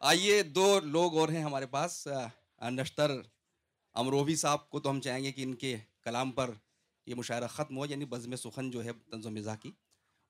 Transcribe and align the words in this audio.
آئیے 0.00 0.42
دو 0.42 0.80
لوگ 0.80 1.16
اور 1.18 1.28
ہیں 1.28 1.42
ہمارے 1.42 1.66
پاس 1.66 2.08
نشتر 2.70 3.10
امروہی 3.94 4.36
صاحب 4.36 4.70
کو 4.70 4.80
تو 4.80 4.90
ہم 4.90 5.00
چاہیں 5.00 5.24
گے 5.24 5.32
کہ 5.32 5.42
ان 5.42 5.54
کے 5.54 5.76
کلام 6.02 6.30
پر 6.32 6.50
یہ 7.06 7.14
مشاعرہ 7.14 7.46
ختم 7.46 7.78
ہو 7.78 7.86
یعنی 7.86 8.04
بزم 8.04 8.36
سخن 8.36 8.70
جو 8.70 8.84
ہے 8.84 8.90
طنز 9.10 9.26
و 9.26 9.30
مزاح 9.30 9.54
کی۔ 9.54 9.70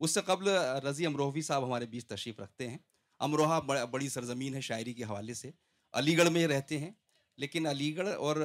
اس 0.00 0.10
سے 0.10 0.20
قبل 0.26 0.48
رضی 0.84 1.06
امروہوی 1.06 1.42
صاحب 1.42 1.66
ہمارے 1.66 1.86
بیچ 1.86 2.06
تشریف 2.06 2.40
رکھتے 2.40 2.70
ہیں۔ 2.70 2.78
امروہہ 3.18 3.60
بڑی 3.90 4.08
سرزمین 4.08 4.54
ہے 4.54 4.60
شاعری 4.60 4.94
کے 4.94 5.04
حوالے 5.04 5.34
سے۔ 5.34 5.50
علی 5.92 6.18
گڑھ 6.18 6.28
میں 6.28 6.46
رہتے 6.46 6.78
ہیں، 6.78 6.90
لیکن 7.36 7.66
علی 7.66 7.96
گڑھ 7.96 8.08
اور 8.08 8.36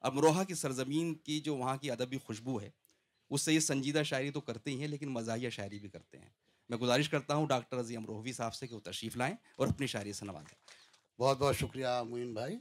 امروہہ 0.00 0.44
کی 0.44 0.54
سرزمین 0.54 1.14
کی 1.14 1.40
جو 1.40 1.56
وہاں 1.56 1.76
کی 1.76 1.90
ادبی 1.90 2.18
خوشبو 2.18 2.60
ہے، 2.60 2.70
اس 3.30 3.42
سے 3.42 3.52
یہ 3.52 3.60
سنجیدہ 3.60 4.02
شاعری 4.04 4.30
تو 4.30 4.40
کرتے 4.40 4.70
ہی 4.70 4.80
ہیں، 4.80 4.88
لیکن 4.88 5.08
مزاحیہ 5.08 5.50
شاعری 5.50 5.78
بھی 5.78 5.88
کرتے 5.88 6.18
ہیں۔ 6.18 6.30
میں 6.68 6.78
گزارش 6.78 7.08
کرتا 7.08 7.34
ہوں 7.34 7.48
ڈاکٹر 7.48 7.80
عظیم 7.80 8.06
روحوی 8.06 8.32
صاحب 8.32 8.54
سے 8.54 8.66
کہ 8.66 8.74
وہ 8.74 8.80
تشریف 8.80 9.16
لائیں 9.16 9.34
اور 9.56 9.66
اپنی 9.66 9.86
شاعری 9.86 10.12
سے 10.12 10.24
نوازیں۔ 10.24 10.56
بہت 11.20 11.38
بہت 11.38 11.56
شکریہ 11.56 11.86
معین 12.08 12.34
بھائی۔ 12.34 12.58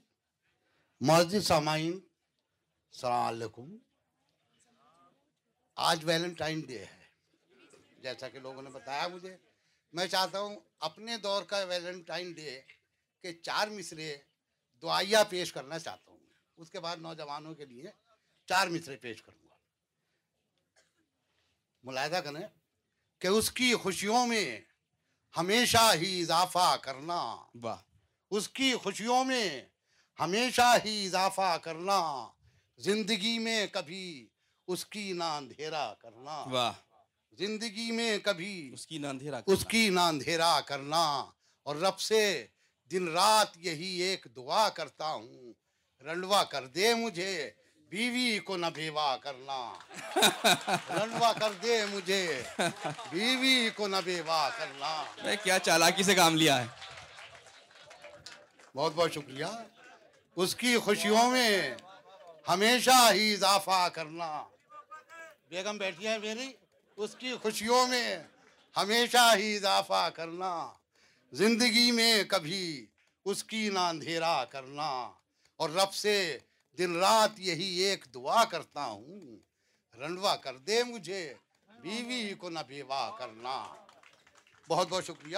مسجد 1.00 1.40
سامعین، 1.40 1.94
السلام 1.94 3.28
علیکم۔ 3.28 3.78
آج 5.76 6.00
ویلنٹائن 6.04 6.60
ڈے 6.60 6.86
ہے۔ 6.86 7.08
جیسا 8.00 8.30
کہ 8.30 8.40
لوگوں 8.40 8.62
نے 8.62 8.70
بتایا 8.70 9.08
مجھے، 9.08 9.38
میں 9.94 10.08
چاہتا 10.08 10.40
ہوں 10.40 10.60
اپنے 10.80 11.18
دور 11.18 11.44
کا 11.44 11.58
ویلنٹائن 11.58 12.32
ڈے 12.32 12.62
کے 13.22 13.34
چار 13.34 13.68
مصرے 13.68 14.18
دعائیہ 14.82 15.18
پیش 15.30 15.54
کرنا 15.54 15.80
چاہتا 15.80 16.12
ہوں۔ 16.12 16.20
اس 16.58 16.72
کے 16.72 16.80
بعد 16.80 16.98
نوجوانوں 16.98 17.56
کے 17.56 17.66
لیے 17.66 17.84
چار 18.46 18.68
مصرے 18.68 18.96
پیش 18.96 19.22
کروں 19.22 19.50
گا۔ 19.50 19.56
ملاحظہ 21.84 22.18
کریں 22.18 22.48
کہ 23.20 23.28
اس 23.28 23.52
کی 23.52 23.76
خوشیوں 23.76 24.28
میں 24.28 24.62
ہمیشہ 25.38 25.92
ہی 26.02 26.22
اضافہ 26.22 26.78
کرنا۔ 26.82 27.36
واہ۔ 27.62 27.78
اس 28.32 28.50
کی 28.50 28.74
خوشیوں 28.74 29.24
میں 29.26 29.62
ہمیشہ 30.20 30.76
ہی 30.86 31.06
اضافہ 31.06 31.58
کرنا۔ 31.58 32.28
زندگی 32.78 33.40
میں 33.40 33.68
کبھی 33.72 34.28
اس 34.68 34.86
کی 34.86 35.14
نہ 35.14 35.24
اندھیرا 35.24 35.94
کرنا۔ 35.94 36.44
واہ۔ 36.52 36.74
زندگی 37.32 37.92
میں 37.92 38.18
کبھی 38.18 38.70
اس 38.74 38.88
کی 38.88 38.98
نہ 38.98 39.08
اندھیرا 39.08 39.40
اس 39.46 39.66
کی 39.66 39.90
نہ 39.90 40.00
اندھیرا 40.00 40.62
کرنا۔ 40.62 41.26
اور 41.64 41.76
رب 41.76 42.00
سے 42.00 42.46
دن 42.92 43.08
رات 43.08 43.58
یہی 43.58 44.02
ایک 44.02 44.28
دعا 44.36 44.70
کرتا 44.70 45.12
ہوں۔ 45.12 45.54
رنڈوا 46.04 46.44
کر 46.44 46.66
دے 46.66 46.94
مجھے۔ 46.94 47.52
بیوی 47.90 48.40
کو 48.40 48.58
نہ 48.58 48.66
بیوہ 48.66 49.18
کرنا۔ 49.18 49.74
رنڈوا 50.90 51.34
کر 51.34 51.52
دے 51.52 51.86
مجھے۔ 51.86 52.44
بیوی 53.10 53.70
کو 53.76 53.88
نہ 53.88 53.96
بیوہ 54.06 54.50
کرنا۔ 54.58 55.04
کیا 55.44 55.60
چالاکی 55.60 56.04
سے 56.04 56.16
کام 56.16 56.36
لیا 56.36 56.62
ہے؟ 56.62 56.66
بہت 58.76 58.92
بہت 58.96 59.12
شکریہ۔ 59.12 59.46
اس 60.36 60.56
کی 60.56 60.78
خوشیوں 60.78 61.32
میں 61.32 61.76
ہمیشہ 62.48 63.10
ہی 63.14 63.34
اضافہ 63.34 63.90
کرنا۔ 63.94 64.44
بیگم 65.50 65.78
بیٹھی 65.78 66.08
ہے 66.08 66.18
میری۔ 66.18 66.52
اس 66.96 67.16
کی 67.16 67.34
خوشیوں 67.42 67.88
میں 67.88 68.18
ہمیشہ 68.78 69.34
ہی 69.38 69.56
اضافہ 69.56 70.10
کرنا۔ 70.14 70.72
زندگی 71.32 71.92
میں 71.92 72.24
کبھی 72.24 72.86
اس 73.26 73.44
کی 73.44 73.70
نہ 73.70 73.80
اندھیرا 73.80 74.46
کرنا۔ 74.46 75.12
اور 75.58 75.70
رب 75.70 75.94
سے 75.94 76.38
دن 76.78 76.96
رات 76.96 77.32
یہی 77.38 77.74
ایک 77.74 78.06
دعا 78.14 78.44
کرتا 78.46 78.86
ہوں، 78.86 79.38
رنڈوا 79.98 80.36
کر 80.36 80.58
دے 80.58 80.84
مجھے، 80.84 81.34
بیوی 81.82 82.34
کو 82.34 82.50
نہ 82.50 82.60
بیوہ 82.68 83.18
کرنا۔ 83.18 83.76
بہت 84.68 84.88
بہت 84.90 85.06
شکریہ۔ 85.06 85.38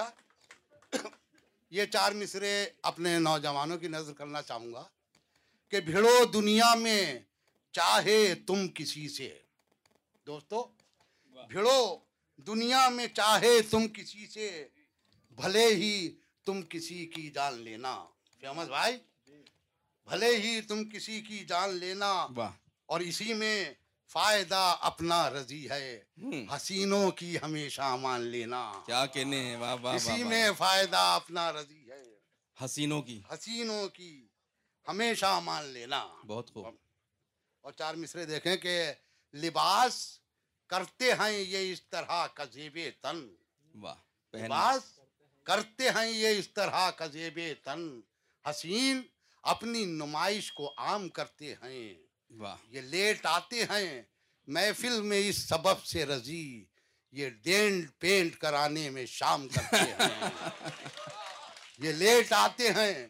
یہ 1.70 1.84
چار 1.84 2.12
مصرے 2.12 2.66
اپنے 2.82 3.18
نوجوانوں 3.18 3.78
کی 3.78 3.88
نظر 3.88 4.12
کرنا 4.12 4.42
چاہوں 4.42 4.72
گا 4.72 4.88
کہ 5.68 5.80
بھیڑو 5.80 6.24
دنیا 6.24 6.74
میں 6.74 7.18
چاہے 7.72 8.34
تم 8.34 8.68
کسی 8.68 9.08
سے۔ 9.08 9.38
دوستو، 10.26 10.72
بھیڑو 11.24 11.98
دنیا 12.36 12.88
میں 12.88 13.06
چاہے 13.06 13.62
تم 13.62 13.88
کسی 13.88 14.26
سے، 14.26 14.68
بھلے 15.30 15.66
ہی 15.66 16.14
تم 16.44 16.62
کسی 16.62 17.06
کی 17.06 17.30
جان 17.30 17.54
لینا۔ 17.54 18.04
فیمس 18.40 18.68
بھائی۔ 18.68 18.98
بھلے 20.10 20.36
ہی 20.36 20.60
تم 20.60 20.88
کسی 20.88 21.20
کی 21.20 21.44
جان 21.44 21.74
لینا 21.74 22.26
اور 22.86 23.00
اسی 23.00 23.34
میں 23.34 23.74
فائدہ 24.06 24.76
اپنا 24.80 25.30
رضی 25.30 25.70
ہے۔ 25.70 26.02
حسینوں 26.56 27.10
کی 27.10 27.36
ہمیشہ 27.38 27.96
مان 28.00 28.20
لینا۔ 28.20 28.72
کیا 28.86 29.06
کہنے 29.06 29.40
ہیں؟ 29.44 29.56
واہ 29.56 29.76
واہ 29.82 29.94
اسی 29.94 30.24
میں 30.24 30.50
فائدہ 30.58 30.96
اپنا 30.96 31.52
رضی 31.52 31.90
ہے۔ 31.90 32.02
حسینوں 32.64 33.02
کی۔ 33.02 33.20
حسینوں 33.34 33.88
کی 33.88 34.26
ہمیشہ 34.88 35.40
مان 35.44 35.64
لینا۔ 35.64 36.06
بہت 36.26 36.52
خوب۔ 36.52 36.74
اور 37.60 37.72
چار 37.72 37.94
مصرے 37.94 38.26
دیکھیں 38.26 38.56
کہ 38.56 38.92
لباس 39.34 40.18
کرتے 40.66 41.12
ہیں 41.12 41.32
یہ 41.32 41.72
اس 41.72 41.82
طرح 41.82 42.26
کا 42.26 42.44
زیب 42.44 42.78
تن۔ 43.00 43.34
واہ 43.74 44.36
لباس 44.36 44.98
کرتے 45.42 45.90
ہیں 45.90 46.10
یہ 46.10 46.28
اس 46.28 46.48
طرح 46.48 46.90
کا 46.90 47.06
زیب 47.06 47.38
تن۔ 47.64 48.00
حسین 48.50 49.02
اپنی 49.42 49.84
نمائش 49.84 50.52
کو 50.52 50.74
عام 50.76 51.08
کرتے 51.08 51.54
ہیں۔ 51.54 51.94
یہ 52.70 52.80
لیٹ 52.80 53.26
آتے 53.26 53.64
ہیں۔ 53.64 54.02
محفل 54.46 55.02
میں 55.02 55.28
اس 55.28 55.36
سبب 55.36 55.84
سے 55.84 56.06
رضی 56.06 56.64
یہ 57.12 57.28
ڈینٹ 57.28 57.98
پینٹ 57.98 58.36
کرانے 58.36 58.90
میں 58.90 59.06
شام 59.06 59.48
کرتے 59.48 59.76
ہیں۔ 59.76 60.30
یہ 61.78 61.92
لیٹ 61.92 62.32
آتے 62.32 62.70
ہیں۔ 62.70 63.08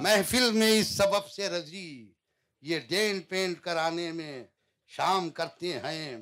محفل 0.00 0.52
میں 0.52 0.80
اس 0.80 0.88
سبب 0.88 1.28
سے 1.28 1.48
رضی 1.48 2.12
یہ 2.60 2.78
ڈینٹ 2.78 3.28
پینٹ 3.28 3.60
کرانے 3.60 4.12
میں 4.12 4.44
شام 4.86 5.30
کرتے 5.30 5.78
ہیں۔ 5.78 6.16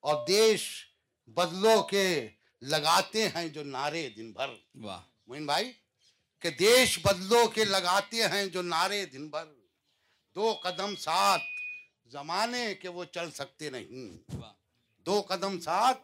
اور 0.00 0.26
دیش 0.26 0.86
بدلوں 1.26 1.82
کے 1.82 2.28
لگاتے 2.60 3.28
ہیں 3.28 3.48
جو 3.48 3.64
نعرے 3.64 4.08
دن 4.08 4.32
بھر۔ 4.32 4.48
موین 5.26 5.46
بھائی 5.46 5.72
کہ 6.40 6.50
دیش 6.50 6.98
بدلوں 6.98 7.48
کے 7.48 7.64
لگاتے 7.64 8.16
ہیں 8.16 8.46
جو 8.46 8.62
نعرے 8.62 9.06
دن 9.06 9.28
بھر۔ 9.28 9.44
دو 10.34 10.54
قدم 10.62 10.96
ساتھ 10.96 11.42
زمانے 12.06 12.74
کے 12.74 12.88
وہ 12.88 13.04
چل 13.04 13.30
سکتے 13.30 13.70
نہیں۔ 13.70 14.32
دو 14.98 15.22
قدم 15.28 15.60
ساتھ 15.60 15.98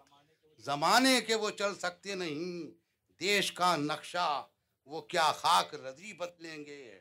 زمانے 0.59 1.21
کے 1.21 1.35
وہ 1.35 1.51
چل 1.51 1.75
سکتے 1.75 2.15
نہیں۔ 2.15 2.71
دیش 3.21 3.53
کا 3.53 3.77
نقشہ 3.77 4.47
وہ 4.87 5.01
کیا 5.01 5.33
خاک 5.33 5.75
رضی 5.75 6.13
بدلیں 6.13 6.65
گے۔ 6.65 7.01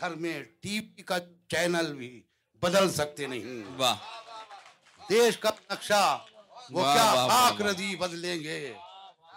گھر 0.00 0.10
میں 0.10 0.42
ٹی 0.60 0.80
وی 0.80 1.02
کا 1.02 1.18
چینل 1.48 1.94
بھی 1.94 2.22
بدل 2.60 2.90
سکتے 2.90 3.26
نہیں۔ 3.26 3.62
دیش 5.10 5.38
کا 5.38 5.50
نقشہ 5.70 6.24
وہ 6.70 6.82
کیا 6.82 7.28
خاک 7.30 7.62
رضی 7.62 7.96
بدلیں 7.96 8.40
گے۔ 8.40 8.74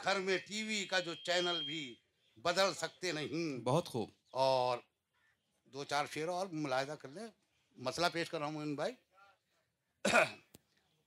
گھر 0.04 0.20
میں 0.20 0.38
ٹی 0.38 0.64
وی 0.64 0.86
کا 0.86 1.00
جو 1.00 1.14
چینل 1.14 1.64
بھی 1.64 1.96
بدل 2.46 2.74
سکتے 2.74 3.12
نہیں۔ 3.12 3.64
بہت 3.64 3.88
خوب۔ 3.88 4.10
اور 4.32 4.78
دو 5.66 5.84
چار 5.84 6.06
شعر 6.12 6.28
اور 6.28 6.48
ملاحظہ 6.48 6.92
کر 6.92 7.10
لیں۔ 7.10 7.28
مسئلہ 7.76 8.06
پیش 8.14 8.30
کر 8.30 8.40
رہا 8.40 8.48
ہوں 8.48 8.60
ان 8.62 8.76
بھائی۔ 8.76 8.94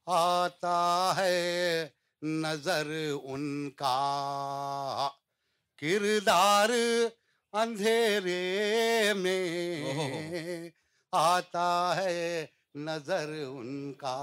آتا 0.07 1.13
ہے 1.17 1.89
نظر 2.23 2.87
ان 3.23 3.71
کا۔ 3.71 5.09
کردار 5.79 6.69
اندھیرے 7.53 9.13
میں۔ 9.17 10.71
آتا 11.13 11.93
ہے 11.97 12.47
نظر 12.75 13.29
ان 13.49 13.93
کا۔ 13.93 14.19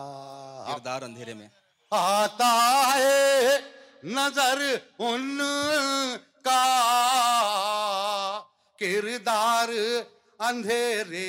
کردار 0.74 1.02
اندھیرے 1.02 1.34
میں۔ 1.34 1.48
آتا 1.92 2.82
ہے 2.96 3.58
نظر 4.04 4.76
ان 5.00 5.42
کا 6.46 6.62
کردار 8.80 9.70
اندھیرے 10.40 11.26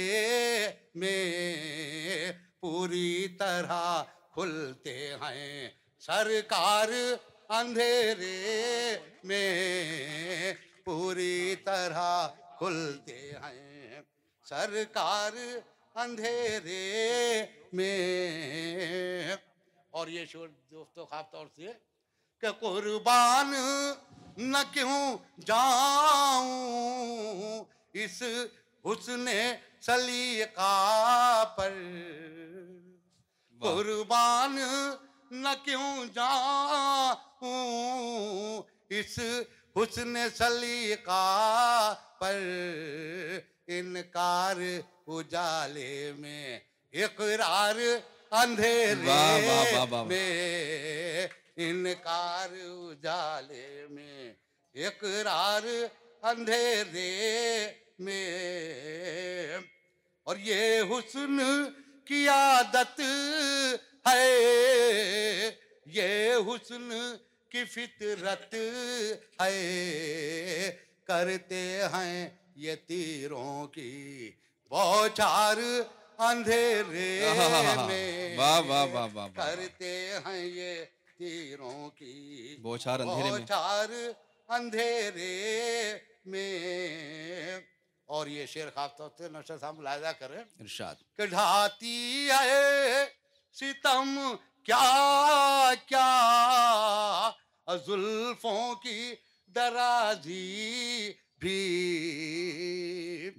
میں 0.95 2.33
پوری 2.61 3.29
طرح 3.39 4.03
کھلتے 4.35 4.97
ہیں 5.23 5.69
سرکار 6.03 6.93
اندھیرے 7.51 8.97
میں 9.25 10.53
پوری 10.85 11.57
طرح 11.65 12.27
کھلتے 12.59 13.19
ہیں 13.43 14.01
سرکار 14.47 15.33
اندھیرے 15.95 16.83
میں 17.73 19.37
اور 19.93 20.09
یہ 20.09 20.25
شور 20.25 20.49
دوستوں 20.71 21.07
خاص 21.07 21.31
طور 21.33 21.47
سے 21.57 21.73
کہ 22.43 22.51
قربان 22.61 23.55
نہ 24.37 24.59
کیوں 24.73 25.17
جاؤں 25.47 26.49
اس 27.95 28.23
حسن 28.85 29.29
سلیقہ 29.81 31.45
پر 31.57 31.73
قربان 33.61 34.59
نہ 35.33 35.55
کیوں 35.65 36.05
جاؤں 36.15 37.53
اس 38.91 39.19
حسن 39.77 40.17
سلیقہ 40.35 41.23
پر 42.21 42.37
انکار 43.69 44.61
اجالے 45.09 46.13
میں 46.19 46.59
اقرار 46.95 47.81
اندھیرے 48.33 48.95
میں 50.07 51.27
انکار 51.57 52.49
اجالے 52.65 53.87
میں 53.91 54.35
اقرار 54.75 55.63
اندھیرے 56.23 57.67
میں۔ 57.99 59.57
اور 60.23 60.37
یہ 60.37 60.81
حسن 60.81 61.39
کی 62.05 62.29
عادت 62.29 63.01
ہے 64.07 65.51
یہ 65.87 66.35
حسن 66.35 66.91
کی 67.49 67.65
فطرت 67.65 68.55
ہے۔ 69.41 70.71
کرتے 71.05 71.81
ہیں 71.93 72.29
یہ 72.57 72.75
تیروں 72.87 73.67
کی 73.67 74.31
بوچار 74.69 75.57
اندھیرے 76.19 77.33
میں۔ 77.77 78.37
کرتے 79.37 80.13
ہیں 80.27 80.47
یہ 80.47 80.85
تیروں 81.21 81.89
کی 81.91 82.57
بوچھار 82.63 83.01
اندھیرے 84.49 85.33
میں 86.25 87.61
اور 88.09 88.27
یہ 88.27 88.47
شیر 88.47 88.69
خاص 88.75 88.91
طور 88.99 89.09
سے 89.19 89.29
نشر 89.29 89.59
صاحب 89.59 89.79
ملاحظہ 89.79 90.13
کریں 90.19 90.39
ارشاد 90.39 90.95
کڑھاتی 91.17 92.29
ہے 92.31 93.05
ستم 93.57 94.19
کیا 94.65 95.73
کیا 95.87 97.31
زلفوں 97.87 98.75
کی 98.75 99.15
درازی 99.49 101.13
بھی 101.39 101.61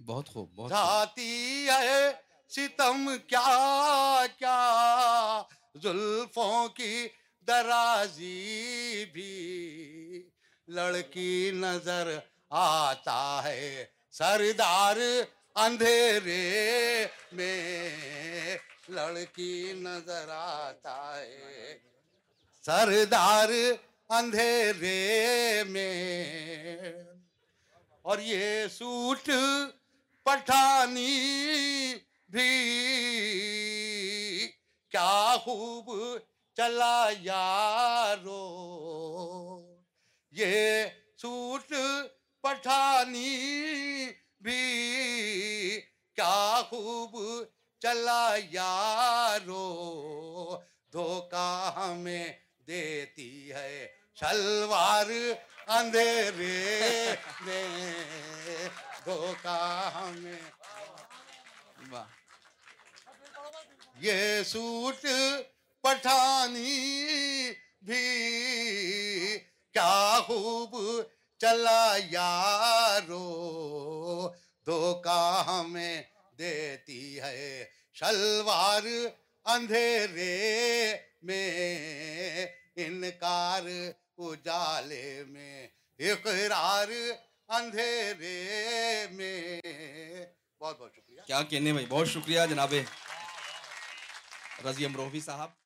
بہت 0.05 0.29
خوب 0.29 0.49
بہت 0.55 0.69
جاتی 0.69 1.67
ہے 1.69 2.11
ستم 2.51 3.07
کیا 3.27 4.25
کیا 4.37 5.41
زلفوں 5.75 6.67
کی 6.67 7.07
درازی 7.47 9.05
بھی 9.13 10.29
لڑکی 10.67 11.51
نظر 11.53 12.17
آتا 12.49 13.41
ہے۔ 13.43 13.85
سردار 14.11 14.97
اندھیرے 15.55 17.05
میں 17.31 17.89
لڑکی 18.89 19.73
نظر 19.75 20.25
آتا 20.29 21.17
ہے۔ 21.17 21.77
سردار 22.65 23.49
اندھیرے 24.09 25.63
میں۔ 25.67 26.79
اور 28.01 28.17
یہ 28.19 28.67
سوٹ 28.67 29.29
پٹھانی 30.23 31.15
بھی۔ 32.29 32.49
کیا 34.91 35.35
خوب 35.41 35.91
چلا 36.57 37.09
یارو، 37.21 38.45
یہ 40.33 40.85
سوٹ 41.21 41.73
پٹھانی 42.43 43.31
بھی 44.41 45.81
کیا 46.17 46.61
خوب 46.69 47.17
چلا 47.81 48.35
یارو 48.51 49.65
دھوکا 50.93 51.73
ہمیں 51.75 52.27
دیتی 52.67 53.51
ہے 53.53 53.87
شلوار 54.15 55.11
اندھیرے 55.67 57.15
میں 57.45 57.65
ہمیں 59.95 60.41
یہ 64.01 64.43
سوٹ 64.43 65.05
پٹھانی 65.87 67.51
بھی 67.81 68.03
کیا 69.73 70.19
خوب 70.25 71.01
چلا 71.37 71.97
یارو، 72.11 73.17
دھوکا 74.65 75.43
ہمیں 75.47 76.01
دیتی 76.37 77.19
ہے 77.21 77.65
شلوار 77.93 78.87
اندھیرے 79.45 80.97
میں، 81.21 82.45
انکار 82.75 83.63
اجالے 84.17 85.23
میں، 85.27 85.67
اقرار 85.99 86.87
اندھیرے 87.47 88.45
میں۔ 89.11 89.61
بہت 90.59 90.79
بہت 90.79 90.91
شکریہ۔ 90.93 91.21
کیا 91.27 91.41
کہنے 91.41 91.71
بھائی؟ 91.71 91.85
بہت 91.89 92.07
شکریہ 92.07 92.39
جناب 92.49 92.73
رضی 94.65 94.85
امروہی 94.85 95.19
صاحب۔ 95.19 95.57